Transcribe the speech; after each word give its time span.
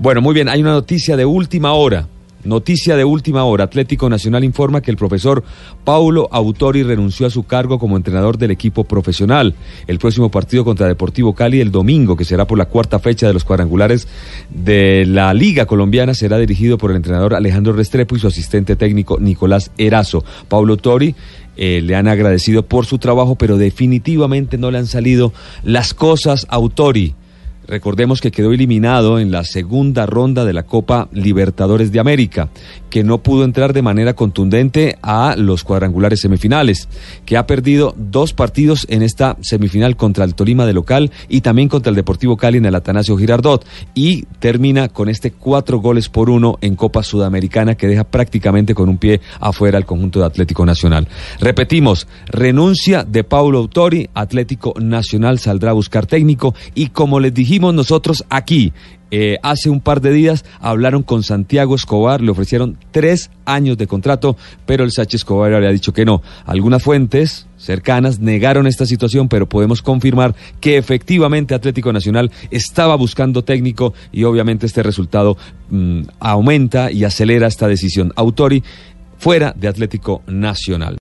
Bueno, 0.00 0.20
muy 0.20 0.32
bien, 0.32 0.48
hay 0.48 0.60
una 0.60 0.72
noticia 0.72 1.16
de 1.16 1.24
última 1.24 1.72
hora. 1.72 2.06
Noticia 2.44 2.94
de 2.94 3.04
última 3.04 3.42
hora. 3.42 3.64
Atlético 3.64 4.08
Nacional 4.08 4.44
informa 4.44 4.80
que 4.80 4.92
el 4.92 4.96
profesor 4.96 5.42
Paulo 5.84 6.28
Autori 6.30 6.84
renunció 6.84 7.26
a 7.26 7.30
su 7.30 7.42
cargo 7.42 7.80
como 7.80 7.96
entrenador 7.96 8.38
del 8.38 8.52
equipo 8.52 8.84
profesional. 8.84 9.56
El 9.88 9.98
próximo 9.98 10.30
partido 10.30 10.64
contra 10.64 10.86
Deportivo 10.86 11.34
Cali 11.34 11.60
el 11.60 11.72
domingo, 11.72 12.16
que 12.16 12.24
será 12.24 12.46
por 12.46 12.56
la 12.56 12.66
cuarta 12.66 13.00
fecha 13.00 13.26
de 13.26 13.32
los 13.32 13.42
cuadrangulares 13.42 14.06
de 14.50 15.04
la 15.04 15.34
Liga 15.34 15.66
Colombiana, 15.66 16.14
será 16.14 16.38
dirigido 16.38 16.78
por 16.78 16.92
el 16.92 16.98
entrenador 16.98 17.34
Alejandro 17.34 17.72
Restrepo 17.72 18.14
y 18.14 18.20
su 18.20 18.28
asistente 18.28 18.76
técnico 18.76 19.18
Nicolás 19.18 19.72
Erazo. 19.78 20.24
Paulo 20.46 20.74
Autori 20.74 21.16
eh, 21.56 21.80
le 21.82 21.96
han 21.96 22.06
agradecido 22.06 22.64
por 22.64 22.86
su 22.86 22.98
trabajo, 22.98 23.34
pero 23.34 23.58
definitivamente 23.58 24.58
no 24.58 24.70
le 24.70 24.78
han 24.78 24.86
salido 24.86 25.32
las 25.64 25.92
cosas 25.92 26.46
Autori. 26.50 27.16
Recordemos 27.68 28.22
que 28.22 28.30
quedó 28.30 28.52
eliminado 28.52 29.18
en 29.18 29.30
la 29.30 29.44
segunda 29.44 30.06
ronda 30.06 30.46
de 30.46 30.54
la 30.54 30.62
Copa 30.62 31.10
Libertadores 31.12 31.92
de 31.92 32.00
América, 32.00 32.48
que 32.88 33.04
no 33.04 33.18
pudo 33.18 33.44
entrar 33.44 33.74
de 33.74 33.82
manera 33.82 34.14
contundente 34.14 34.96
a 35.02 35.34
los 35.36 35.64
cuadrangulares 35.64 36.20
semifinales, 36.20 36.88
que 37.26 37.36
ha 37.36 37.46
perdido 37.46 37.94
dos 37.98 38.32
partidos 38.32 38.86
en 38.88 39.02
esta 39.02 39.36
semifinal 39.42 39.96
contra 39.96 40.24
el 40.24 40.34
Tolima 40.34 40.64
de 40.64 40.72
local 40.72 41.10
y 41.28 41.42
también 41.42 41.68
contra 41.68 41.90
el 41.90 41.96
Deportivo 41.96 42.38
Cali 42.38 42.56
en 42.56 42.64
el 42.64 42.74
Atanasio 42.74 43.18
Girardot, 43.18 43.66
y 43.94 44.22
termina 44.38 44.88
con 44.88 45.10
este 45.10 45.32
cuatro 45.32 45.78
goles 45.78 46.08
por 46.08 46.30
uno 46.30 46.56
en 46.62 46.74
Copa 46.74 47.02
Sudamericana 47.02 47.74
que 47.74 47.86
deja 47.86 48.04
prácticamente 48.04 48.74
con 48.74 48.88
un 48.88 48.96
pie 48.96 49.20
afuera 49.40 49.76
al 49.76 49.84
conjunto 49.84 50.20
de 50.20 50.24
Atlético 50.24 50.64
Nacional. 50.64 51.06
Repetimos, 51.38 52.08
renuncia 52.28 53.04
de 53.04 53.24
Paulo 53.24 53.58
Autori, 53.58 54.08
Atlético 54.14 54.72
Nacional 54.80 55.38
saldrá 55.38 55.72
a 55.72 55.74
buscar 55.74 56.06
técnico 56.06 56.54
y 56.74 56.88
como 56.88 57.20
les 57.20 57.34
dijimos, 57.34 57.57
nosotros 57.58 58.24
aquí. 58.28 58.72
Eh, 59.10 59.38
hace 59.42 59.70
un 59.70 59.80
par 59.80 60.02
de 60.02 60.12
días 60.12 60.44
hablaron 60.60 61.02
con 61.02 61.22
Santiago 61.22 61.74
Escobar, 61.74 62.20
le 62.20 62.30
ofrecieron 62.30 62.76
tres 62.90 63.30
años 63.46 63.78
de 63.78 63.86
contrato, 63.86 64.36
pero 64.66 64.84
el 64.84 64.92
Sánchez 64.92 65.20
Escobar 65.20 65.50
le 65.50 65.66
ha 65.66 65.72
dicho 65.72 65.94
que 65.94 66.04
no. 66.04 66.22
Algunas 66.44 66.82
fuentes 66.82 67.46
cercanas 67.56 68.20
negaron 68.20 68.66
esta 68.66 68.84
situación, 68.86 69.28
pero 69.28 69.48
podemos 69.48 69.80
confirmar 69.80 70.34
que 70.60 70.76
efectivamente 70.76 71.54
Atlético 71.54 71.92
Nacional 71.92 72.30
estaba 72.50 72.96
buscando 72.96 73.42
técnico 73.44 73.94
y 74.12 74.24
obviamente 74.24 74.66
este 74.66 74.82
resultado 74.82 75.36
mm, 75.70 76.02
aumenta 76.20 76.92
y 76.92 77.04
acelera 77.04 77.46
esta 77.46 77.66
decisión. 77.66 78.12
Autori 78.14 78.62
fuera 79.18 79.52
de 79.56 79.68
Atlético 79.68 80.22
Nacional. 80.26 80.96